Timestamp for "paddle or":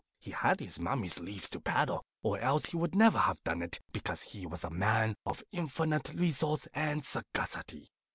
1.59-2.39